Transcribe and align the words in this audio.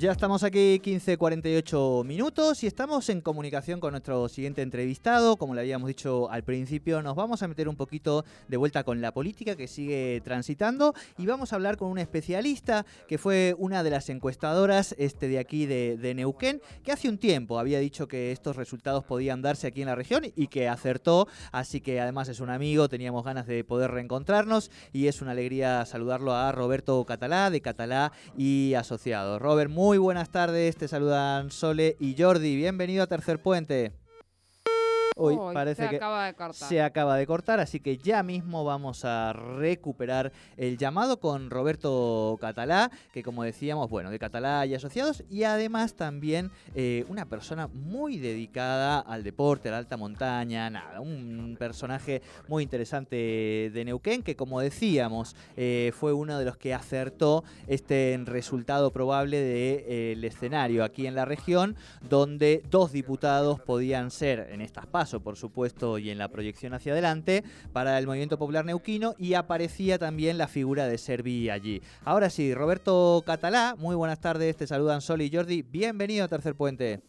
Ya 0.00 0.12
estamos 0.12 0.44
aquí 0.44 0.80
15.48 0.82 2.06
minutos 2.06 2.64
y 2.64 2.66
estamos 2.66 3.10
en 3.10 3.20
comunicación 3.20 3.80
con 3.80 3.90
nuestro 3.90 4.30
siguiente 4.30 4.62
entrevistado. 4.62 5.36
Como 5.36 5.54
le 5.54 5.60
habíamos 5.60 5.88
dicho 5.88 6.30
al 6.30 6.42
principio, 6.42 7.02
nos 7.02 7.14
vamos 7.14 7.42
a 7.42 7.48
meter 7.48 7.68
un 7.68 7.76
poquito 7.76 8.24
de 8.48 8.56
vuelta 8.56 8.82
con 8.82 9.02
la 9.02 9.12
política 9.12 9.56
que 9.56 9.68
sigue 9.68 10.22
transitando 10.24 10.94
y 11.18 11.26
vamos 11.26 11.52
a 11.52 11.56
hablar 11.56 11.76
con 11.76 11.88
un 11.88 11.98
especialista 11.98 12.86
que 13.08 13.18
fue 13.18 13.54
una 13.58 13.82
de 13.82 13.90
las 13.90 14.08
encuestadoras 14.08 14.94
este, 14.96 15.28
de 15.28 15.38
aquí 15.38 15.66
de, 15.66 15.98
de 15.98 16.14
Neuquén, 16.14 16.62
que 16.82 16.92
hace 16.92 17.10
un 17.10 17.18
tiempo 17.18 17.58
había 17.58 17.78
dicho 17.78 18.08
que 18.08 18.32
estos 18.32 18.56
resultados 18.56 19.04
podían 19.04 19.42
darse 19.42 19.66
aquí 19.66 19.82
en 19.82 19.88
la 19.88 19.96
región 19.96 20.24
y 20.34 20.46
que 20.46 20.66
acertó. 20.66 21.28
Así 21.52 21.82
que 21.82 22.00
además 22.00 22.30
es 22.30 22.40
un 22.40 22.48
amigo, 22.48 22.88
teníamos 22.88 23.22
ganas 23.22 23.46
de 23.46 23.64
poder 23.64 23.90
reencontrarnos 23.90 24.70
y 24.94 25.08
es 25.08 25.20
una 25.20 25.32
alegría 25.32 25.84
saludarlo 25.84 26.34
a 26.34 26.52
Roberto 26.52 27.04
Catalá 27.04 27.50
de 27.50 27.60
Catalá 27.60 28.12
y 28.34 28.72
Asociados. 28.72 29.42
Robert, 29.42 29.70
muy 29.70 29.89
muy 29.90 29.98
buenas 29.98 30.30
tardes, 30.30 30.76
te 30.76 30.86
saludan 30.86 31.50
Sole 31.50 31.96
y 31.98 32.14
Jordi. 32.16 32.54
Bienvenido 32.54 33.02
a 33.02 33.08
Tercer 33.08 33.42
Puente. 33.42 33.90
Hoy 35.20 35.36
parece 35.52 35.82
se 35.82 35.90
que 35.90 35.96
acaba 35.96 36.26
de 36.26 36.34
cortar. 36.34 36.68
se 36.68 36.82
acaba 36.82 37.16
de 37.16 37.26
cortar, 37.26 37.60
así 37.60 37.80
que 37.80 37.98
ya 37.98 38.22
mismo 38.22 38.64
vamos 38.64 39.04
a 39.04 39.34
recuperar 39.34 40.32
el 40.56 40.78
llamado 40.78 41.20
con 41.20 41.50
Roberto 41.50 42.38
Catalá, 42.40 42.90
que 43.12 43.22
como 43.22 43.42
decíamos, 43.42 43.90
bueno, 43.90 44.10
de 44.10 44.18
Catalá 44.18 44.64
y 44.64 44.74
asociados, 44.74 45.22
y 45.28 45.44
además 45.44 45.94
también 45.94 46.50
eh, 46.74 47.04
una 47.08 47.26
persona 47.26 47.68
muy 47.68 48.18
dedicada 48.18 49.00
al 49.00 49.22
deporte, 49.22 49.68
a 49.68 49.72
la 49.72 49.78
alta 49.78 49.98
montaña, 49.98 50.70
nada, 50.70 51.00
un 51.00 51.56
personaje 51.58 52.22
muy 52.48 52.62
interesante 52.62 53.70
de 53.72 53.84
Neuquén, 53.84 54.22
que 54.22 54.36
como 54.36 54.60
decíamos, 54.60 55.36
eh, 55.56 55.92
fue 55.94 56.14
uno 56.14 56.38
de 56.38 56.46
los 56.46 56.56
que 56.56 56.72
acertó 56.72 57.44
este 57.66 58.18
resultado 58.24 58.90
probable 58.90 59.40
del 59.40 60.24
escenario 60.24 60.82
aquí 60.82 61.06
en 61.06 61.14
la 61.14 61.26
región, 61.26 61.76
donde 62.08 62.62
dos 62.70 62.92
diputados 62.92 63.60
podían 63.60 64.10
ser 64.10 64.48
en 64.50 64.62
estas 64.62 64.86
pasos 64.86 65.09
por 65.18 65.36
supuesto, 65.36 65.98
y 65.98 66.10
en 66.10 66.18
la 66.18 66.28
proyección 66.28 66.74
hacia 66.74 66.92
adelante 66.92 67.42
para 67.72 67.98
el 67.98 68.06
movimiento 68.06 68.38
popular 68.38 68.64
neuquino 68.64 69.14
y 69.18 69.34
aparecía 69.34 69.98
también 69.98 70.38
la 70.38 70.46
figura 70.46 70.86
de 70.86 70.98
Servi 70.98 71.50
allí. 71.50 71.82
Ahora 72.04 72.30
sí, 72.30 72.54
Roberto 72.54 73.24
Catalá, 73.26 73.74
muy 73.76 73.96
buenas 73.96 74.20
tardes, 74.20 74.56
te 74.56 74.68
saludan 74.68 75.00
Sol 75.00 75.22
y 75.22 75.30
Jordi, 75.34 75.62
bienvenido 75.62 76.24
a 76.24 76.28
Tercer 76.28 76.54
Puente. 76.54 77.00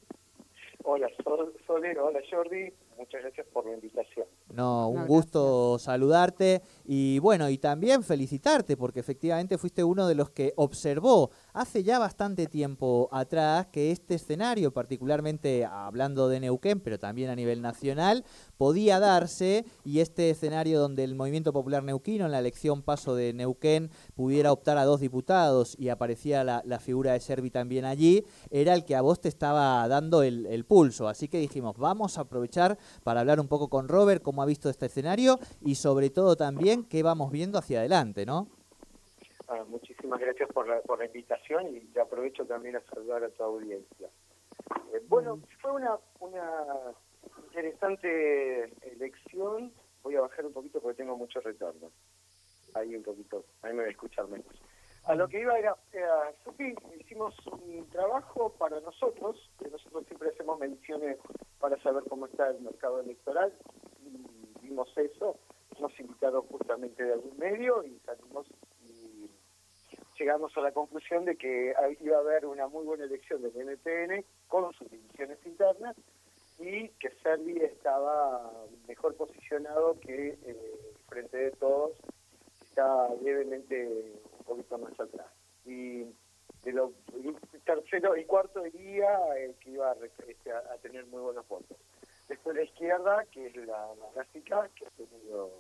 Hola 0.84 1.08
Sol, 1.24 1.54
hola 1.68 2.20
Jordi, 2.32 2.74
muchas 2.98 3.22
gracias 3.22 3.46
por 3.54 3.66
la 3.68 3.74
invitación. 3.74 4.26
No, 4.54 4.90
un 4.90 5.08
gusto 5.08 5.78
saludarte 5.80 6.62
y 6.86 7.20
bueno, 7.20 7.50
y 7.50 7.58
también 7.58 8.04
felicitarte 8.04 8.76
porque 8.76 9.00
efectivamente 9.00 9.58
fuiste 9.58 9.84
uno 9.84 10.08
de 10.08 10.16
los 10.16 10.30
que 10.32 10.54
observó 10.58 11.32
hace 11.54 11.84
ya 11.84 12.00
bastante 12.00 12.48
tiempo 12.48 13.08
atrás 13.12 13.68
que 13.72 13.92
este 13.92 14.16
escenario, 14.16 14.74
particularmente 14.74 15.66
hablando 15.66 16.28
de 16.28 16.42
Neuquén, 16.42 16.82
pero 16.82 17.00
también 17.00 17.30
a 17.30 17.36
nivel 17.36 17.62
nacional, 17.62 18.26
podía 18.58 19.00
darse 19.00 19.66
y 19.86 20.00
este 20.00 20.30
escenario 20.30 20.80
donde 20.80 21.04
el 21.04 21.16
Movimiento 21.16 21.54
Popular 21.54 21.84
Neuquino 21.84 22.26
en 22.26 22.32
la 22.32 22.40
elección 22.40 22.82
paso 22.82 23.16
de 23.16 23.34
Neuquén 23.34 23.90
pudiera 24.16 24.52
optar 24.52 24.78
a 24.78 24.86
dos 24.86 25.00
diputados 25.00 25.76
y 25.80 25.90
aparecía 25.90 26.44
la, 26.44 26.80
figura 26.80 27.14
de 27.14 27.20
Servi 27.20 27.52
también 27.52 27.86
allí, 27.86 28.26
era 28.50 28.74
el 28.74 28.86
que 28.86 28.96
a 28.96 29.02
vos 29.02 29.22
te 29.22 29.30
estaba 29.30 29.88
dando 29.88 30.24
el, 30.24 30.46
el 30.48 30.66
pulso. 30.66 31.08
Así 31.08 31.28
que 31.28 31.38
dijimos, 31.38 31.78
vamos 31.78 32.18
a 32.18 32.22
aprovechar 32.22 32.78
para 33.04 33.20
hablar 33.22 33.40
un 33.40 33.48
poco 33.48 33.70
con 33.70 33.88
Robert, 33.88 34.22
cómo 34.22 34.41
ha 34.42 34.46
visto 34.46 34.70
este 34.70 34.88
escenario 34.88 35.40
y 35.62 35.76
sobre 35.76 36.10
todo 36.10 36.36
también 36.36 36.84
qué 36.86 37.04
vamos 37.04 37.32
viendo 37.32 37.58
hacia 37.58 37.80
adelante, 37.80 38.26
¿no? 38.26 38.48
Ah, 39.48 39.64
muchísimas 39.68 40.20
gracias 40.20 40.50
por 40.54 40.68
la, 40.68 40.82
por 40.82 41.00
la 41.00 41.06
invitación 41.06 41.68
y 41.76 42.00
aprovecho 42.00 42.46
también 42.46 42.78
a 42.78 42.82
saludar 42.82 43.24
a 43.24 43.30
tu 43.30 43.44
audiencia. 43.44 44.08
Eh, 44.94 45.02
bueno, 45.08 45.38
mm. 45.38 45.44
fue 45.62 45.72
una, 45.72 45.98
una 46.20 46.94
interesante 47.46 48.72
elección. 48.94 49.74
Voy 50.04 50.16
a 50.16 50.22
bajar 50.22 50.46
un 50.46 50.54
poquito 50.54 50.80
porque 50.82 50.98
tengo 50.98 51.18
mucho 51.18 51.42
retorno. 51.42 51.92
Ahí 52.74 52.96
un 52.96 53.04
poquito, 53.04 53.44
ahí 53.62 53.74
me 53.74 53.80
voy 53.80 53.90
a 53.90 53.92
escuchar 53.92 54.28
menos. 54.28 54.48
A 55.06 55.16
lo 55.16 55.28
que 55.28 55.42
iba 55.42 55.58
era, 55.58 55.76
era 55.92 56.32
hicimos 57.00 57.36
un 57.48 57.90
trabajo 57.90 58.54
para 58.58 58.80
nosotros, 58.82 59.50
que 59.60 59.70
nosotros 59.70 60.06
siempre 60.06 60.30
hacemos 60.30 60.60
menciones 60.60 61.18
para 61.60 61.82
saber 61.82 62.04
cómo 62.08 62.28
está 62.28 62.50
el 62.50 62.62
mercado 62.62 63.02
electoral, 63.02 63.52
eso, 64.96 65.38
nos 65.80 66.00
invitaron 66.00 66.42
justamente 66.44 67.04
de 67.04 67.14
algún 67.14 67.38
medio 67.38 67.84
y 67.84 68.00
salimos 68.06 68.48
y 68.84 69.30
llegamos 70.20 70.56
a 70.58 70.62
la 70.62 70.72
conclusión 70.72 71.26
de 71.26 71.36
que 71.36 71.74
iba 72.00 72.18
a 72.18 72.20
haber 72.20 72.46
una 72.46 72.68
muy 72.68 72.86
buena 72.86 73.06
elección 73.06 73.42
del 73.42 73.56
NPN 73.56 74.24
con 74.48 74.72
sus 74.74 74.90
divisiones 74.90 75.40
internas 75.46 75.96
y 76.60 76.90
que 77.00 77.10
Servi 77.24 77.58
estaba 77.58 78.52
mejor 78.88 79.16
posicionado 79.16 80.00
que 80.00 80.38
eh, 80.44 80.94
frente 81.08 81.38
de 81.38 81.52
todos, 81.52 81.92
está 82.70 83.10
levemente 83.24 84.14
un 84.38 84.46
poquito 84.46 84.78
más 84.78 84.98
atrás. 85.00 85.28
Y 85.66 86.04
de 86.64 86.72
lo 86.72 86.94
tercero 87.66 88.16
y 88.16 88.26
cuarto 88.26 88.62
día 88.62 89.20
eh, 89.38 89.56
que 89.60 89.72
iba 89.72 89.96
este, 90.28 90.52
a, 90.52 90.60
a, 90.74 90.78
tener 90.78 91.06
muy 91.08 91.22
buenos 91.22 91.48
votos. 91.48 91.78
Después 92.32 92.56
la 92.56 92.64
izquierda, 92.64 93.26
que 93.26 93.48
es 93.48 93.56
la, 93.58 93.90
clásica, 94.14 94.70
que 94.74 94.86
ha 94.86 94.90
tenido 94.92 95.52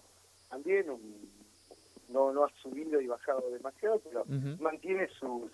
también 0.49 0.89
un, 0.89 1.29
no, 2.07 2.31
no 2.31 2.45
ha 2.45 2.49
subido 2.61 3.01
y 3.01 3.07
bajado 3.07 3.51
demasiado, 3.51 3.99
pero 3.99 4.23
mantiene 4.57 5.05
sus 5.09 5.51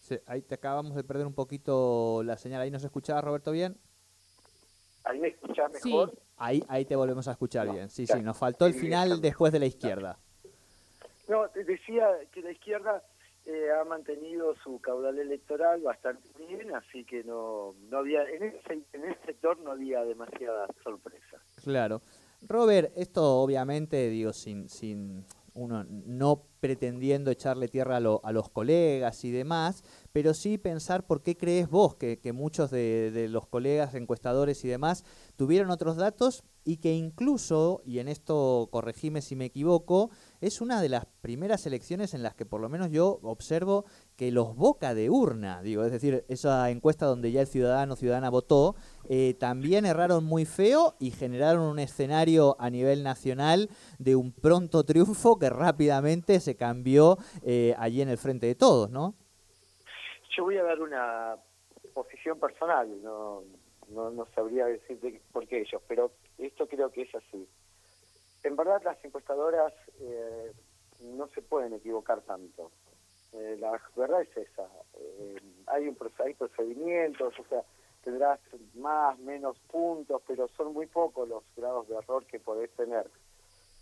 sí, 0.00 0.18
ahí 0.24 0.40
te 0.40 0.54
acabamos 0.54 0.96
de 0.96 1.04
perder 1.04 1.26
un 1.26 1.34
poquito 1.34 2.22
la 2.24 2.38
señal. 2.38 2.62
¿Ahí 2.62 2.70
nos 2.70 2.82
escuchaba, 2.82 3.20
Roberto, 3.20 3.50
bien? 3.50 3.76
¿Ahí 5.04 5.18
me 5.18 5.28
escuchás 5.28 5.70
mejor? 5.70 6.14
Ahí, 6.38 6.64
ahí 6.68 6.86
te 6.86 6.96
volvemos 6.96 7.28
a 7.28 7.32
escuchar 7.32 7.70
bien. 7.70 7.90
Sí, 7.90 8.06
sí, 8.06 8.22
nos 8.22 8.38
faltó 8.38 8.64
el 8.64 8.72
final 8.72 9.20
después 9.20 9.52
de 9.52 9.58
la 9.58 9.66
izquierda. 9.66 10.18
No, 11.28 11.46
decía 11.48 12.08
que 12.32 12.40
la 12.40 12.52
izquierda 12.52 13.04
eh, 13.48 13.70
ha 13.72 13.82
mantenido 13.84 14.54
su 14.62 14.78
caudal 14.78 15.18
electoral 15.18 15.80
bastante 15.80 16.28
bien, 16.36 16.74
así 16.74 17.02
que 17.06 17.24
no, 17.24 17.74
no 17.88 17.98
había 17.98 18.22
en 18.24 18.42
ese, 18.42 18.84
en 18.92 19.04
ese 19.04 19.18
sector 19.24 19.58
no 19.60 19.70
había 19.70 20.04
demasiada 20.04 20.66
sorpresa. 20.84 21.42
Claro. 21.64 22.02
Robert, 22.42 22.92
esto 22.94 23.40
obviamente, 23.40 24.10
digo, 24.10 24.34
sin, 24.34 24.68
sin 24.68 25.24
uno 25.54 25.84
no 25.88 26.44
pretendiendo 26.60 27.30
echarle 27.30 27.68
tierra 27.68 27.96
a, 27.96 28.32
los 28.32 28.50
colegas 28.50 29.24
y 29.24 29.30
demás, 29.30 29.82
pero 30.12 30.34
sí 30.34 30.58
pensar 30.58 31.06
por 31.06 31.22
qué 31.22 31.36
crees 31.36 31.70
vos 31.70 31.94
que, 31.94 32.20
muchos 32.34 32.70
de, 32.70 33.10
de, 33.10 33.28
los 33.28 33.46
colegas 33.46 33.94
encuestadores 33.94 34.64
y 34.64 34.68
demás 34.68 35.04
tuvieron 35.36 35.70
otros 35.70 35.96
datos 35.96 36.44
y 36.64 36.76
que 36.76 36.92
incluso, 36.92 37.80
y 37.86 37.98
en 37.98 38.08
esto 38.08 38.68
corregime 38.70 39.22
si 39.22 39.36
me 39.36 39.46
equivoco, 39.46 40.10
es 40.40 40.60
una 40.60 40.80
de 40.80 40.88
las 40.88 41.06
primeras 41.20 41.66
elecciones 41.66 42.14
en 42.14 42.22
las 42.22 42.34
que 42.34 42.46
por 42.46 42.60
lo 42.60 42.68
menos 42.68 42.90
yo 42.90 43.18
observo 43.22 43.84
que 44.16 44.30
los 44.30 44.54
boca 44.54 44.94
de 44.94 45.10
urna, 45.10 45.62
digo, 45.62 45.84
es 45.84 45.92
decir, 45.92 46.24
esa 46.28 46.70
encuesta 46.70 47.06
donde 47.06 47.32
ya 47.32 47.40
el 47.40 47.46
ciudadano 47.46 47.96
ciudadana 47.96 48.30
votó, 48.30 48.76
eh, 49.08 49.34
también 49.38 49.86
erraron 49.86 50.24
muy 50.24 50.44
feo 50.44 50.94
y 50.98 51.10
generaron 51.10 51.62
un 51.62 51.78
escenario 51.78 52.56
a 52.58 52.70
nivel 52.70 53.02
nacional 53.02 53.68
de 53.98 54.16
un 54.16 54.32
pronto 54.32 54.84
triunfo 54.84 55.38
que 55.38 55.50
rápidamente 55.50 56.40
se 56.40 56.56
cambió 56.56 57.18
eh, 57.42 57.74
allí 57.78 58.02
en 58.02 58.08
el 58.08 58.18
frente 58.18 58.46
de 58.46 58.54
todos, 58.54 58.90
¿no? 58.90 59.14
Yo 60.36 60.44
voy 60.44 60.56
a 60.56 60.62
dar 60.62 60.80
una 60.80 61.36
posición 61.94 62.38
personal, 62.38 62.88
no, 63.02 63.42
no, 63.88 64.10
no 64.10 64.26
sabría 64.34 64.66
decirte 64.66 65.20
por 65.32 65.46
qué 65.48 65.62
ellos, 65.62 65.82
pero 65.88 66.12
esto 66.38 66.68
creo 66.68 66.90
que 66.90 67.02
es 67.02 67.14
así. 67.14 67.48
En 68.42 68.56
verdad 68.56 68.80
las 68.84 69.02
encuestadoras 69.04 69.72
eh, 70.00 70.52
no 71.00 71.28
se 71.28 71.42
pueden 71.42 71.74
equivocar 71.74 72.20
tanto. 72.22 72.70
Eh, 73.32 73.56
la 73.58 73.80
verdad 73.96 74.22
es 74.22 74.36
esa. 74.36 74.68
Eh, 74.94 75.36
hay, 75.66 75.88
un, 75.88 75.96
hay 76.24 76.34
procedimientos, 76.34 77.38
o 77.38 77.44
sea, 77.44 77.62
tendrás 78.02 78.40
más, 78.74 79.18
menos 79.18 79.58
puntos, 79.70 80.22
pero 80.26 80.48
son 80.48 80.72
muy 80.72 80.86
pocos 80.86 81.28
los 81.28 81.44
grados 81.56 81.88
de 81.88 81.96
error 81.96 82.24
que 82.26 82.40
podés 82.40 82.70
tener. 82.72 83.10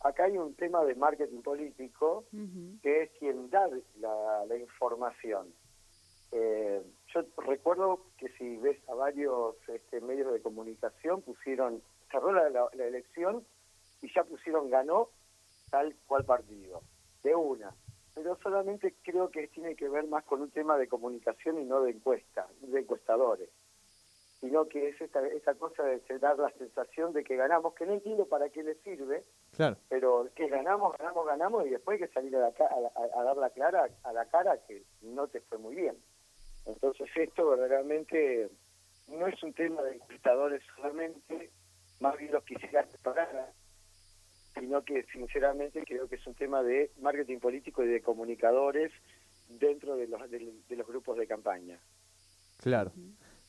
Acá 0.01 0.25
hay 0.25 0.37
un 0.37 0.55
tema 0.55 0.85
de 0.85 0.95
marketing 0.95 1.43
político 1.43 2.25
que 2.83 3.03
es 3.03 3.11
quien 3.19 3.49
da 3.51 3.69
la, 3.99 4.45
la 4.47 4.57
información. 4.57 5.53
Eh, 6.33 6.83
yo 7.15 7.23
recuerdo 7.39 8.01
que 8.19 8.29
si 8.31 8.57
ves 8.57 8.77
a 8.89 8.95
varios 8.95 9.57
este, 9.69 10.01
medios 10.01 10.33
de 10.33 10.43
comunicación 10.43 11.23
pusieron, 11.23 11.83
cerró 12.11 12.33
la, 12.33 12.51
la, 12.51 12.85
elección 12.85 13.45
y 14.03 14.13
ya 14.13 14.25
pusieron 14.25 14.71
ganó 14.71 15.11
tal 15.71 15.95
cual 16.07 16.25
partido, 16.25 16.83
de 17.23 17.35
una. 17.35 17.75
pero 18.15 18.39
solamente 18.43 18.95
creo 19.03 19.31
que 19.31 19.49
tiene 19.49 19.75
que 19.75 19.89
ver 19.89 20.07
más 20.07 20.25
con 20.25 20.41
un 20.41 20.51
tema 20.51 20.79
de 20.79 20.89
comunicación 20.89 21.59
y 21.61 21.65
no 21.65 21.83
de 21.83 21.91
encuesta, 21.91 22.47
de 22.61 22.81
encuestadores, 22.81 23.51
sino 24.41 24.69
que 24.69 24.89
es 24.91 25.01
esta, 25.01 25.27
esta 25.27 25.55
cosa 25.55 25.83
de 25.83 26.01
dar 26.19 26.39
la 26.39 26.51
sensación 26.53 27.13
de 27.13 27.25
que 27.25 27.37
ganamos, 27.37 27.75
que 27.75 27.87
no 27.87 27.95
entiendo 27.95 28.27
para 28.27 28.49
qué 28.49 28.63
le 28.63 28.75
sirve, 28.77 29.25
claro. 29.55 29.77
pero 29.89 30.29
que 30.35 30.49
ganamos, 30.49 30.97
ganamos, 30.97 31.27
ganamos 31.27 31.67
y 31.67 31.71
después 31.71 32.01
hay 32.01 32.07
que 32.07 32.15
salir 32.15 32.37
a, 32.37 32.47
a, 32.49 33.23
dar 33.23 33.37
la 33.37 33.51
clara 33.51 33.89
a 34.03 34.13
la 34.13 34.25
cara 34.27 34.59
que 34.67 34.85
no 35.03 35.27
te 35.29 35.41
fue 35.41 35.59
muy 35.59 35.75
bien. 35.75 35.97
Entonces 36.65 37.09
esto 37.17 37.51
verdaderamente 37.51 38.51
no 39.09 39.27
es 39.27 39.43
un 39.43 39.53
tema 39.53 39.83
de 39.83 39.97
encuestadores 39.97 40.63
solamente, 40.75 41.51
más 42.01 42.17
bien 42.17 42.33
los 42.33 42.45
quisiera 42.45 42.87
separar 42.87 43.53
sino 44.59 44.83
que 44.83 45.05
sinceramente 45.13 45.85
creo 45.85 46.09
que 46.09 46.17
es 46.17 46.27
un 46.27 46.35
tema 46.35 46.63
de 46.63 46.91
marketing 47.01 47.39
político 47.39 47.83
y 47.85 47.89
de 47.89 48.01
comunicadores 48.01 48.93
dentro 49.49 49.97
de 49.97 50.09
los, 50.09 50.31
de, 50.31 50.77
los 50.77 50.87
grupos 50.87 51.19
de 51.19 51.27
campaña. 51.27 51.79
Claro, 52.59 52.93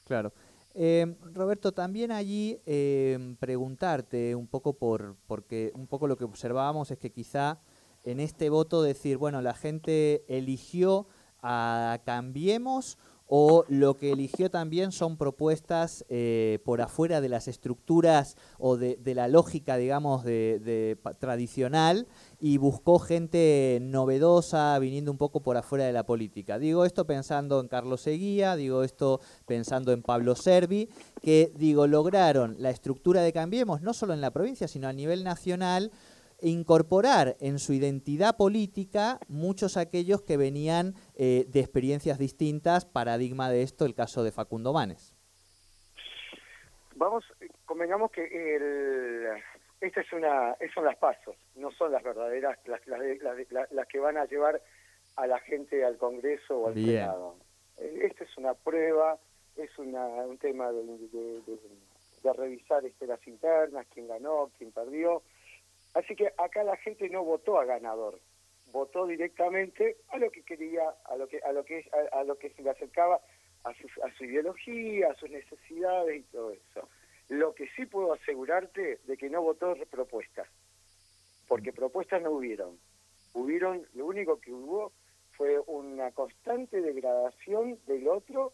claro. 0.06 0.34
Eh, 0.74 1.16
Roberto, 1.34 1.72
también 1.72 2.12
allí 2.12 2.60
eh, 2.66 3.36
preguntarte 3.40 4.36
un 4.36 4.48
poco 4.48 4.74
por, 4.74 5.16
porque 5.26 5.72
un 5.74 5.88
poco 5.88 6.08
lo 6.08 6.18
que 6.18 6.26
observábamos 6.26 6.92
es 6.92 7.00
que 7.00 7.12
quizá 7.12 7.60
en 8.04 8.20
este 8.20 8.50
voto 8.50 8.84
decir, 8.84 9.18
bueno, 9.18 9.42
la 9.42 9.54
gente 9.54 10.24
eligió 10.28 11.08
a 11.42 12.00
Cambiemos 12.06 12.98
o 13.28 13.66
lo 13.68 13.98
que 13.98 14.12
eligió 14.12 14.50
también 14.50 14.92
son 14.92 15.18
propuestas 15.18 16.06
eh, 16.10 16.60
por 16.64 16.82
afuera 16.82 17.20
de 17.20 17.30
las 17.30 17.48
estructuras 17.48 18.38
o 18.58 18.78
de, 18.78 18.98
la 19.14 19.28
lógica, 19.28 19.78
digamos, 19.78 20.24
de, 20.24 20.98
tradicional 21.20 22.08
y 22.40 22.58
buscó 22.58 23.00
gente 23.00 23.80
novedosa 23.82 24.78
viniendo 24.80 25.12
un 25.12 25.18
poco 25.18 25.42
por 25.42 25.58
afuera 25.58 25.86
de 25.86 25.92
la 25.92 26.06
política. 26.06 26.58
Digo 26.58 26.86
esto 26.86 27.06
pensando 27.06 27.60
en 27.60 27.68
Carlos 27.68 28.02
Seguía, 28.02 28.56
digo 28.56 28.84
esto 28.84 29.20
pensando 29.46 29.92
en 29.92 30.04
Pablo 30.04 30.36
Servi, 30.36 30.90
que 31.22 31.52
digo 31.56 31.88
lograron 31.88 32.56
la 32.60 32.70
estructura 32.70 33.22
de 33.22 33.34
Cambiemos 33.34 33.82
no 33.82 33.94
solo 33.94 34.14
en 34.14 34.22
la 34.22 34.32
provincia, 34.32 34.68
sino 34.68 34.88
a 34.88 34.94
nivel 34.94 35.24
nacional 35.24 35.92
incorporar 36.42 37.36
en 37.40 37.60
su 37.60 37.74
identidad 37.74 38.38
política 38.38 39.20
muchos 39.28 39.78
aquellos 39.78 40.22
que 40.22 40.38
venían 40.38 40.94
eh, 41.16 41.46
de 41.48 41.60
experiencias 41.60 42.20
distintas, 42.20 42.86
paradigma 42.86 43.50
de 43.50 43.64
esto 43.64 43.86
el 43.86 43.96
caso 43.96 44.24
de 44.24 44.32
Facundo 44.32 44.74
Manes. 44.74 45.16
Vamos, 46.96 47.26
convengamos 47.66 48.12
que 48.12 48.24
el, 48.24 49.28
esta 49.82 50.02
es 50.02 50.14
una, 50.14 50.56
son 50.74 50.86
las 50.86 50.98
pasos, 50.98 51.36
no 51.56 51.72
son 51.72 51.92
las 51.92 52.04
verdaderas, 52.04 52.58
las, 52.66 52.82
las, 52.88 53.88
que 53.88 54.00
van 54.00 54.18
a 54.18 54.26
llevar 54.26 54.62
a 55.16 55.28
la 55.28 55.40
gente 55.40 55.86
al 55.86 55.98
Congreso 55.98 56.60
o 56.60 56.68
al 56.68 56.74
Senado. 56.74 57.36
Eh, 57.78 58.00
esta 58.04 58.24
es 58.24 58.38
una 58.38 58.54
prueba, 58.54 59.18
es 59.56 59.78
una, 59.78 60.06
un 60.06 60.38
tema 60.38 60.72
de, 60.72 60.84
de 62.24 62.34
revisar 62.34 62.86
este, 62.86 63.08
las 63.08 63.26
internas, 63.28 63.86
quién 63.94 64.08
ganó, 64.08 64.52
quién 64.58 64.72
perdió, 64.72 65.22
Así 65.98 66.16
que 66.16 66.32
acá 66.38 66.64
la 66.64 66.78
gente 66.78 67.10
no 67.10 67.24
votó 67.24 67.60
a 67.60 67.66
ganador, 67.66 68.20
votó 68.72 69.08
directamente 69.08 69.98
a 70.10 70.20
lo 70.20 70.30
que 70.30 70.44
quería, 70.44 70.84
a 71.06 71.16
lo 71.16 71.28
que 71.28 71.40
a 71.40 71.52
lo 71.52 71.66
que 71.66 71.90
a, 72.12 72.24
lo 72.24 72.38
que 72.38 72.52
se 72.52 72.62
le 72.62 72.70
acercaba 72.70 73.20
a 73.64 73.74
su, 73.74 73.88
a 74.04 74.12
su 74.16 74.26
ideología, 74.26 75.10
a 75.10 75.16
sus 75.16 75.32
necesidades 75.32 76.20
y 76.20 76.24
todo 76.32 76.52
eso. 76.52 76.88
Lo 77.30 77.56
que 77.56 77.68
sí 77.70 77.88
puedo 77.88 78.14
asegurarte 78.14 79.00
de 79.08 79.18
que 79.18 79.28
no 79.28 79.42
votó 79.42 79.74
propuestas, 79.90 80.48
porque 81.48 81.74
propuestas 81.74 82.22
no 82.22 82.30
hubieron. 82.30 82.78
Hubieron, 83.34 83.84
lo 83.96 84.06
único 84.06 84.40
que 84.40 84.54
hubo 84.54 84.92
fue 85.32 85.60
una 85.66 86.12
constante 86.12 86.80
degradación 86.80 87.80
del 87.88 88.08
otro 88.08 88.54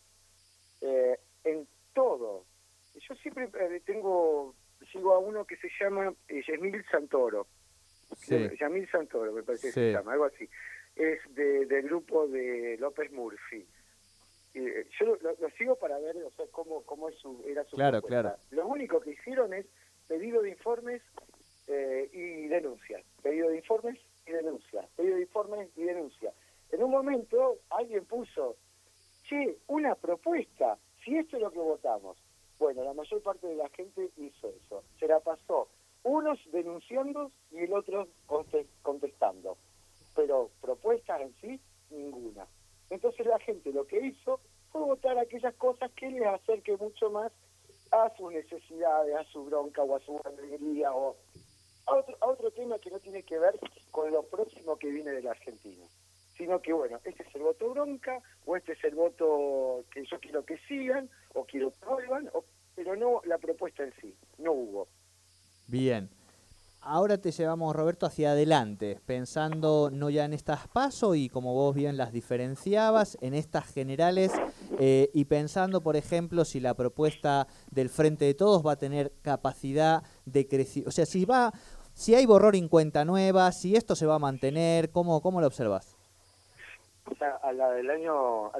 eh, 0.80 1.20
en 1.44 1.68
todo. 1.94 2.46
Yo 2.96 3.16
siempre 3.16 3.50
eh, 3.60 3.82
tengo 3.86 4.56
sigo 4.94 5.14
a 5.14 5.20
uno 5.20 5.44
que 5.46 5.58
se 5.58 5.70
llama 5.80 6.14
eh, 6.30 6.44
Santoro. 6.90 7.48
Yamil 8.28 8.88
Santoro, 8.90 9.34
me 9.34 9.44
parece 9.44 9.68
que 9.68 9.74
se 9.74 9.92
llama, 9.92 10.14
algo 10.14 10.26
así. 10.26 10.48
Es 10.96 11.20
de, 11.34 11.66
del 11.66 11.84
grupo 11.84 12.28
de 12.28 12.78
López 12.80 13.12
Murphy. 13.12 13.66
Eh, 14.54 14.88
yo 15.00 15.18
lo, 15.18 15.50
sigo 15.58 15.76
para 15.78 15.98
ver 15.98 16.16
o 16.18 16.30
sea, 16.32 16.46
cómo, 16.52 16.84
cómo 16.84 17.10
es 17.10 17.16
su, 17.16 17.44
era 17.48 17.64
su 17.64 17.76
claro, 17.76 18.04
claro. 18.04 18.36
Lo 18.52 18.68
único 18.68 19.02
que 19.02 19.12
hicieron 19.12 19.52
es 19.52 19.66
pedido 20.08 20.44
de 20.44 20.52
informes 20.52 21.02
eh, 21.68 22.08
y 22.14 22.48
denuncia. 22.48 23.02
Pedido 23.24 23.50
de 23.50 23.58
informes 23.58 24.00
y 24.28 24.32
denuncia. 24.32 24.88
Pedido 24.96 25.16
de 25.16 25.24
informes 25.24 25.70
y 25.76 25.84
denuncia. 25.84 26.32
En 26.72 26.84
un 26.84 26.92
momento 26.92 27.58
alguien 27.72 28.06
puso, 28.06 28.58
che, 29.24 29.58
una 29.68 29.96
propuesta, 29.96 30.78
si 31.04 31.18
esto 31.18 31.38
es 31.38 31.44
lo 31.44 31.52
que 31.52 31.60
votamos, 31.60 32.18
bueno, 32.64 32.86
la 32.86 32.94
mayor 32.94 33.22
parte 33.22 33.46
de 33.46 33.56
la 33.56 33.68
gente 33.70 34.10
hizo 34.16 34.48
eso. 34.48 34.84
Se 34.98 35.06
la 35.06 35.20
pasó 35.20 35.68
unos 36.04 36.40
denunciando 36.54 37.30
y 37.52 37.60
el 37.60 37.74
otro 37.74 38.08
contestando. 38.82 39.58
Pero 40.16 40.50
propuestas 40.62 41.22
en 41.22 41.36
sí, 41.42 41.60
ninguna. 41.90 42.48
Entonces 42.90 43.26
la 43.26 43.38
gente 43.40 43.74
lo 43.74 43.86
que 43.86 44.00
hizo 44.00 44.40
fue 44.72 44.80
votar 44.80 45.18
aquellas 45.18 45.54
cosas 45.56 45.92
que 45.92 46.10
les 46.10 46.26
acerque 46.26 46.78
mucho 46.78 47.10
más 47.10 47.34
a 47.92 48.10
sus 48.16 48.32
necesidades, 48.32 49.14
a 49.14 49.26
su 49.26 49.44
bronca 49.44 49.84
o 49.84 49.98
a 49.98 50.00
su 50.00 50.18
alegría 50.24 50.94
o 50.94 51.18
a 51.86 51.96
otro, 51.96 52.18
a 52.22 52.28
otro 52.28 52.52
tema 52.52 52.80
que 52.80 52.92
no 52.92 53.00
tiene 53.00 53.24
que 53.24 53.40
ver 53.40 53.60
con 53.92 54.10
lo 54.10 54.24
próximo 54.24 54.78
que 54.78 54.88
viene 54.88 55.12
de 55.12 55.22
la 55.22 55.32
Argentina 55.32 55.86
sino 56.38 56.62
que 56.62 56.74
bueno, 56.74 57.00
este 57.04 57.24
es 57.24 57.36
el 57.36 57.44
voto 57.44 57.70
bronca, 57.70 58.22
o 58.46 58.58
este 58.58 58.74
es 58.74 58.84
el 58.84 58.96
voto 58.96 59.84
que 59.92 60.04
yo 60.06 60.20
quiero 60.20 60.44
que 60.44 60.58
sigan, 60.68 61.10
o 61.34 61.46
quiero 61.46 61.72
que 61.72 61.86
vuelvan, 61.86 62.30
o 62.34 62.44
pero 62.76 62.96
no 62.96 63.22
la 63.26 63.38
propuesta 63.38 63.84
en 63.84 63.94
sí, 64.02 64.16
no 64.40 64.52
hubo. 64.52 64.88
Bien. 65.68 66.10
Ahora 66.86 67.18
te 67.18 67.32
llevamos, 67.32 67.74
Roberto, 67.74 68.06
hacia 68.06 68.32
adelante, 68.32 69.00
pensando 69.06 69.90
no 69.90 70.10
ya 70.10 70.26
en 70.26 70.34
estas 70.34 70.68
pasos 70.68 71.16
y 71.16 71.30
como 71.30 71.54
vos 71.54 71.74
bien 71.74 71.96
las 71.96 72.12
diferenciabas, 72.12 73.18
en 73.22 73.34
estas 73.34 73.72
generales 73.72 74.34
eh, 74.80 75.10
y 75.14 75.24
pensando, 75.26 75.82
por 75.82 75.96
ejemplo, 75.96 76.44
si 76.44 76.60
la 76.60 76.74
propuesta 76.74 77.48
del 77.72 77.88
Frente 77.88 78.26
de 78.26 78.34
Todos 78.34 78.66
va 78.66 78.74
a 78.74 78.78
tener 78.78 79.14
capacidad 79.22 80.04
de 80.26 80.46
crecer, 80.46 80.86
o 80.86 80.92
sea, 80.92 81.06
si 81.06 81.24
va, 81.24 81.54
si 81.94 82.16
hay 82.16 82.26
borror 82.26 82.54
en 82.58 82.68
cuenta 82.68 83.06
nueva, 83.06 83.50
si 83.54 83.78
esto 83.78 83.96
se 83.96 84.06
va 84.06 84.16
a 84.16 84.20
mantener, 84.20 84.92
¿cómo, 84.92 85.22
cómo 85.22 85.40
lo 85.40 85.48
observas? 85.48 85.96
O 87.10 87.16
sea, 87.16 87.38
a 87.44 87.54
la 87.54 87.70
del 87.72 87.90
año... 87.90 88.52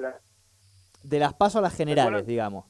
De 1.04 1.20
las 1.20 1.34
pasos 1.34 1.58
a 1.58 1.62
las 1.62 1.76
generales, 1.76 2.26
digamos 2.26 2.66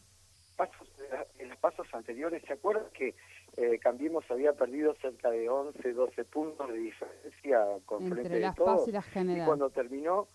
pasos 1.64 1.88
anteriores, 1.94 2.44
¿se 2.46 2.52
acuerdan 2.52 2.84
que 2.94 3.16
eh, 3.56 3.80
Cambiemos 3.80 4.30
había 4.30 4.52
perdido 4.52 4.94
cerca 4.96 5.32
de 5.32 5.48
11, 5.48 5.94
12 5.94 6.26
puntos 6.26 6.68
de 6.68 6.78
diferencia 6.78 7.66
con 7.86 8.04
Entre 8.04 8.22
frente 8.22 8.40
las 8.42 8.54
de 8.54 8.64
todos? 8.64 8.88
Y, 8.90 8.92
las 8.92 9.06
y 9.08 9.46
cuando 9.46 9.70
terminó 9.70 10.28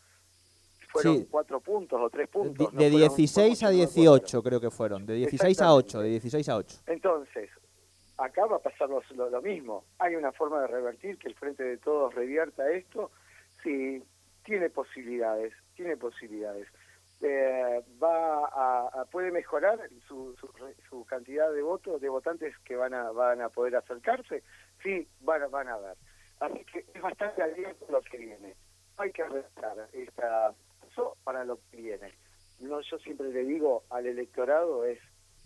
fueron 0.89 1.25
4 1.25 1.61
puntos 1.61 2.01
o 2.01 2.09
3 2.09 2.29
puntos. 2.31 2.73
De, 2.73 2.89
16 2.89 3.63
a 3.63 3.69
18 3.69 4.43
creo 4.43 4.59
que 4.59 4.71
fueron, 4.71 5.05
de 5.05 5.17
16 5.17 5.61
a 5.61 5.75
8, 5.75 6.01
de 6.01 6.09
16 6.09 6.49
a 6.49 6.57
8. 6.57 6.77
Entonces, 6.87 7.51
acá 8.17 8.47
va 8.47 8.57
a 8.57 8.61
pasar 8.61 8.89
lo, 8.89 9.03
lo, 9.29 9.43
mismo. 9.43 9.85
Hay 9.99 10.15
una 10.15 10.33
forma 10.33 10.63
de 10.63 10.69
revertir 10.69 11.19
que 11.19 11.29
el 11.29 11.35
Frente 11.35 11.63
de 11.63 11.77
Todos 11.77 12.15
revierta 12.15 12.71
esto. 12.71 13.11
Sí, 13.63 14.03
tiene 14.47 14.71
posibilidades, 14.71 15.53
tiene 15.77 15.99
posibilidades. 15.99 16.69
Eh, 17.21 17.83
va 18.01 18.45
a, 18.47 19.05
puede 19.07 19.33
mejorar 19.33 19.81
su, 20.07 20.37
su, 20.89 21.05
cantidad 21.05 21.53
de 21.53 21.63
votos, 21.63 22.01
de 22.01 22.09
votantes 22.09 22.57
que 22.59 22.77
van 22.77 22.95
a, 22.95 23.11
van 23.11 23.41
a 23.41 23.49
poder 23.49 23.75
acercarse, 23.75 24.45
sí, 24.83 25.09
van, 25.21 25.51
van 25.51 25.69
a 25.69 25.79
ver. 25.79 25.97
Así 26.39 26.65
que 26.65 26.87
es 26.95 27.03
bastante 27.03 27.43
abierto 27.43 27.87
lo 27.91 28.01
que 28.03 28.19
viene. 28.19 28.55
hay 28.99 29.11
que 29.11 29.25
restar 29.25 29.89
esta 29.93 30.55
para 31.25 31.45
lo 31.45 31.59
que 31.71 31.77
viene. 31.77 32.13
No, 32.61 32.81
yo 32.81 32.99
siempre 32.99 33.31
le 33.31 33.45
digo 33.45 33.85
al 33.91 34.07
electorado 34.07 34.85
es, 34.85 34.99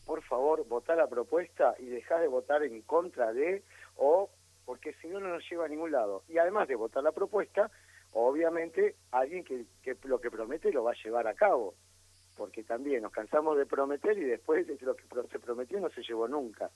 por 0.07 0.23
favor, 0.23 0.67
votar 0.67 0.97
la 0.97 1.07
propuesta 1.07 1.75
y 1.79 1.87
dejar 1.87 2.21
de 2.21 2.29
votar 2.29 2.63
en 2.63 2.81
contra 2.83 3.33
de, 3.33 3.63
o 3.97 4.31
porque 4.65 4.95
si 4.95 5.09
no, 5.09 5.21
no 5.21 5.29
nos 5.29 5.49
lleva 5.51 5.67
a 5.67 5.69
ningún 5.69 5.93
lado. 5.93 6.23
Y 6.29 6.39
además 6.39 6.69
de 6.69 6.77
votar 6.77 7.03
la 7.03 7.13
propuesta, 7.13 7.71
obviamente 8.13 8.97
alguien 9.11 9.45
que, 9.45 9.67
lo 10.05 10.21
que 10.21 10.31
promete 10.31 10.73
lo 10.73 10.85
va 10.85 10.93
a 10.93 11.03
llevar 11.03 11.27
a 11.27 11.35
cabo, 11.35 11.75
porque 12.37 12.63
también 12.63 13.03
nos 13.03 13.13
cansamos 13.13 13.57
de 13.57 13.67
prometer 13.67 14.17
y 14.19 14.25
después 14.25 14.67
lo 14.81 14.97
que 14.97 15.05
se 15.31 15.39
prometió 15.39 15.81
no 15.81 15.91
se 15.91 16.03
llevó 16.03 16.29
nunca. 16.29 16.71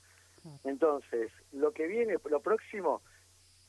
Entonces, 0.63 1.31
lo 1.51 1.71
que 1.71 1.87
viene, 1.87 2.15
lo 2.29 2.39
próximo, 2.39 3.01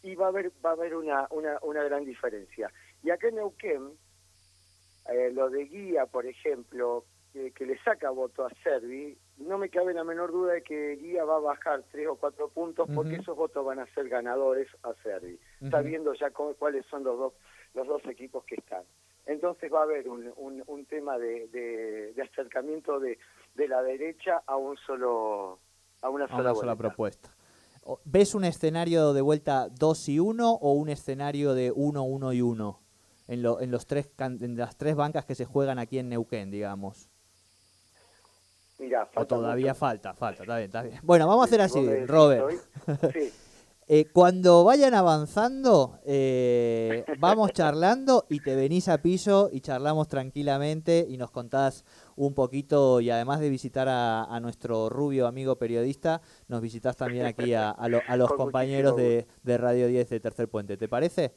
y 0.02 0.14
va 0.14 0.26
a 0.26 0.28
haber, 0.28 0.52
va 0.64 0.70
a 0.70 0.74
haber 0.74 0.94
una, 0.94 1.26
una, 1.30 1.58
una 1.62 1.82
gran 1.82 2.04
diferencia. 2.04 2.70
Y 3.02 3.10
acá 3.10 3.28
en 3.28 3.36
Neuquén, 3.36 3.90
eh, 5.08 5.30
lo 5.32 5.50
de 5.50 5.64
Guía, 5.64 6.06
por 6.06 6.26
ejemplo, 6.26 7.04
que 7.32 7.66
le 7.66 7.78
saca 7.82 8.10
voto 8.10 8.44
a 8.44 8.50
Servi, 8.62 9.16
no 9.38 9.58
me 9.58 9.68
cabe 9.68 9.94
la 9.94 10.02
menor 10.02 10.32
duda 10.32 10.54
de 10.54 10.62
que 10.62 10.96
Guía 10.96 11.24
va 11.24 11.36
a 11.36 11.40
bajar 11.40 11.84
tres 11.90 12.08
o 12.08 12.16
cuatro 12.16 12.48
puntos 12.48 12.88
porque 12.94 13.16
esos 13.16 13.36
votos 13.36 13.64
van 13.64 13.78
a 13.78 13.86
ser 13.94 14.08
ganadores 14.08 14.68
a 14.82 14.92
Servi. 15.02 15.38
Está 15.60 15.80
viendo 15.80 16.14
ya 16.14 16.30
cuáles 16.30 16.84
son 16.86 17.04
los 17.04 17.18
dos 17.18 17.32
los 17.74 17.86
dos 17.86 18.04
equipos 18.06 18.44
que 18.44 18.56
están. 18.56 18.82
Entonces 19.26 19.70
va 19.72 19.80
a 19.80 19.82
haber 19.82 20.08
un, 20.08 20.32
un, 20.36 20.86
tema 20.86 21.18
de, 21.18 21.48
de, 21.48 22.22
acercamiento 22.22 22.98
de, 22.98 23.18
de, 23.54 23.68
la 23.68 23.82
derecha 23.82 24.42
a 24.46 24.56
un 24.56 24.76
solo 24.78 25.58
a 26.00 26.08
una 26.08 26.26
sola, 26.28 26.54
sola 26.54 26.76
propuesta. 26.76 27.34
¿Ves 28.04 28.34
un 28.34 28.44
escenario 28.44 29.12
de 29.12 29.20
vuelta 29.20 29.68
2 29.68 30.08
y 30.08 30.18
1 30.18 30.50
o 30.50 30.72
un 30.72 30.88
escenario 30.88 31.54
de 31.54 31.72
1, 31.74 32.02
1 32.02 32.32
y 32.32 32.42
1 32.42 32.80
en, 33.28 33.42
lo, 33.42 33.60
en, 33.60 33.70
los 33.70 33.86
tres, 33.86 34.10
en 34.18 34.56
las 34.56 34.76
tres 34.76 34.96
bancas 34.96 35.26
que 35.26 35.34
se 35.34 35.44
juegan 35.44 35.78
aquí 35.78 35.98
en 35.98 36.08
Neuquén, 36.08 36.50
digamos? 36.50 37.10
Mira, 38.78 39.08
o 39.14 39.26
todavía 39.26 39.74
falta, 39.74 40.14
falta, 40.14 40.44
está 40.44 40.56
bien, 40.56 40.66
está 40.66 40.82
bien. 40.82 41.00
Bueno, 41.02 41.26
vamos 41.26 41.42
a 41.42 41.46
hacer 41.46 41.60
así, 41.60 42.06
Robert. 42.06 42.46
Sí. 43.12 43.32
Eh, 43.90 44.04
cuando 44.12 44.64
vayan 44.64 44.92
avanzando, 44.92 45.98
eh, 46.04 47.06
vamos 47.18 47.54
charlando 47.54 48.26
y 48.28 48.40
te 48.40 48.54
venís 48.54 48.86
a 48.90 49.00
piso 49.00 49.48
y 49.50 49.62
charlamos 49.62 50.08
tranquilamente 50.08 51.06
y 51.08 51.16
nos 51.16 51.30
contás 51.30 51.86
un 52.14 52.34
poquito 52.34 53.00
y 53.00 53.08
además 53.08 53.40
de 53.40 53.48
visitar 53.48 53.88
a, 53.88 54.38
nuestro 54.42 54.90
rubio 54.90 55.26
amigo 55.26 55.56
periodista, 55.56 56.20
nos 56.48 56.60
visitas 56.60 56.98
también 56.98 57.24
aquí 57.24 57.54
a, 57.54 57.74
los 57.88 58.32
compañeros 58.34 58.94
de, 58.94 59.26
Radio 59.56 59.86
10 59.86 60.10
de 60.10 60.20
Tercer 60.20 60.48
Puente. 60.48 60.76
¿Te 60.76 60.86
parece? 60.86 61.32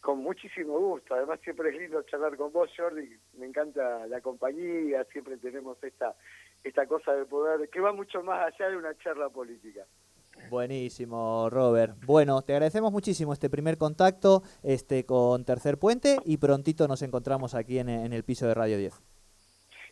Con 0.00 0.18
muchísimo 0.18 0.76
gusto. 0.76 1.14
Además 1.14 1.38
siempre 1.44 1.68
es 1.68 1.76
lindo 1.76 2.02
charlar 2.02 2.36
con 2.36 2.52
vos, 2.52 2.68
Jordi. 2.76 3.08
Me 3.38 3.46
encanta 3.46 4.04
la 4.08 4.20
compañía. 4.20 5.04
Siempre 5.12 5.36
tenemos 5.36 5.78
esta, 5.84 6.16
esta 6.64 6.86
cosa 6.86 7.12
de 7.12 7.24
poder 7.24 7.70
que 7.70 7.80
va 7.80 7.92
mucho 7.92 8.20
más 8.24 8.52
allá 8.52 8.70
de 8.70 8.76
una 8.78 8.98
charla 8.98 9.28
política. 9.28 9.86
Buenísimo, 10.50 11.48
Robert. 11.50 11.96
Bueno, 12.04 12.42
te 12.42 12.52
agradecemos 12.52 12.92
muchísimo 12.92 13.32
este 13.32 13.50
primer 13.50 13.78
contacto 13.78 14.42
este, 14.62 15.04
con 15.04 15.44
Tercer 15.44 15.78
Puente 15.78 16.18
y 16.24 16.36
prontito 16.36 16.86
nos 16.88 17.02
encontramos 17.02 17.54
aquí 17.54 17.78
en, 17.78 17.88
en 17.88 18.12
el 18.12 18.24
piso 18.24 18.46
de 18.46 18.54
Radio 18.54 18.78
10. 18.78 19.02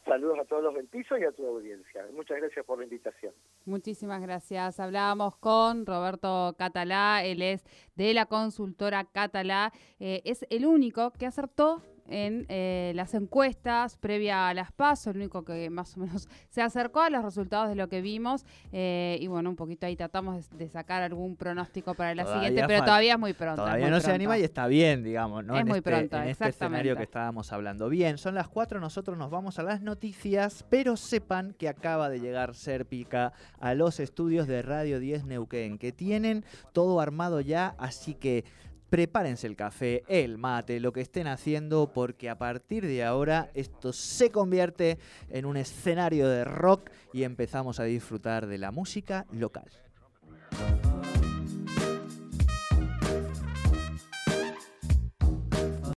Saludos 0.05 0.41
a 0.41 0.45
todos 0.45 0.65
los 0.65 0.75
del 0.75 0.89
piso 0.89 1.17
y 1.17 1.23
a 1.25 1.31
tu 1.31 1.47
audiencia. 1.47 2.05
Muchas 2.13 2.39
gracias 2.39 2.67
por 2.67 2.79
la 2.79 2.85
invitación. 2.85 3.33
Muchísimas 3.67 4.21
gracias. 4.21 4.81
Hablábamos 4.81 5.37
con 5.37 5.87
Roberto 5.87 6.57
Catalá, 6.59 7.25
él 7.25 7.41
es 7.41 7.65
de 7.95 8.13
la 8.13 8.27
consultora 8.27 9.05
Catalá. 9.05 9.73
Eh, 10.01 10.21
es 10.25 10.45
el 10.51 10.67
único 10.67 11.13
que 11.13 11.27
acertó 11.27 11.83
en 12.13 12.47
eh, 12.49 12.93
las 12.95 13.15
encuestas 13.15 13.97
previa 13.97 14.49
a 14.49 14.55
las 14.55 14.71
PASO, 14.73 15.11
el 15.11 15.17
único 15.17 15.45
que 15.45 15.71
más 15.71 15.97
o 15.97 16.01
menos 16.01 16.29
se 16.51 16.63
acercó 16.63 17.01
a 17.01 17.11
los 17.11 17.25
resultados 17.25 17.69
de 17.69 17.75
lo 17.75 17.89
que 17.89 18.03
vimos. 18.03 18.45
Eh, 18.73 19.19
y 19.21 19.27
bueno, 19.27 19.51
un 19.51 19.57
poquito 19.57 19.87
ahí 19.87 19.97
tratamos 19.97 20.51
de, 20.51 20.69
sacar 20.69 21.03
algún 21.03 21.37
pronóstico 21.37 21.95
para 21.95 22.15
la 22.15 22.27
siguiente, 22.27 22.65
pero 22.67 22.85
todavía 22.85 23.15
es 23.15 23.19
muy 23.19 23.33
pronto. 23.33 23.63
Todavía 23.63 23.91
no 23.91 24.01
se 24.01 24.13
anima 24.13 24.39
y 24.39 24.43
está 24.43 24.67
bien, 24.67 25.03
digamos, 25.03 25.45
¿no? 25.45 25.57
Es 25.57 25.65
muy 25.65 25.79
este, 25.79 25.91
pronto, 25.91 26.17
en 26.19 26.29
este 26.29 26.49
escenario 26.49 26.97
que 26.97 27.03
estábamos 27.03 27.53
hablando. 27.53 27.89
Bien, 27.89 28.19
son 28.19 28.35
las 28.35 28.49
cuatro, 28.49 28.81
nosotros 28.81 29.17
nos 29.19 29.31
vamos 29.31 29.59
a 29.59 29.63
las 29.63 29.81
noticias, 29.83 30.65
pero 30.69 30.97
sepan 30.97 31.55
que 31.59 31.69
acaba 31.69 32.09
de 32.09 32.21
llegar 32.21 32.55
Serpica 32.55 33.33
a 33.59 33.75
los 33.75 34.01
estudios 34.01 34.47
de 34.47 34.63
Radio 34.63 35.01
10 35.01 35.25
Neuquén, 35.25 35.79
que 35.79 35.93
tienen 35.93 36.45
todo 36.73 37.01
armado 37.01 37.41
ya, 37.41 37.75
así 37.79 38.15
que 38.15 38.45
prepárense 38.93 39.47
el 39.47 39.57
café, 39.57 40.05
el 40.07 40.37
mate, 40.37 40.79
lo 40.79 40.93
que 40.93 41.01
estén 41.01 41.27
haciendo, 41.27 41.91
porque 41.95 42.29
a 42.29 42.37
partir 42.37 42.87
de 42.87 43.03
ahora 43.03 43.51
esto 43.55 43.91
se 43.91 44.29
convierte 44.31 44.99
en 45.31 45.47
un 45.47 45.57
escenario 45.57 46.29
de 46.29 46.45
rock 46.45 46.91
y 47.11 47.23
empezamos 47.23 47.81
a 47.81 47.85
disfrutar 47.85 48.47
de 48.47 48.59
la 48.59 48.71
música 48.71 49.25
local. 49.33 49.71